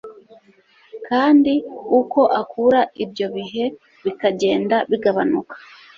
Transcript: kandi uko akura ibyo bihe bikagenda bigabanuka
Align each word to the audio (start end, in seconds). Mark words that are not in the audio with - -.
kandi 1.07 1.53
uko 1.99 2.21
akura 2.41 2.81
ibyo 3.03 3.25
bihe 3.35 3.65
bikagenda 4.03 4.75
bigabanuka 4.89 5.55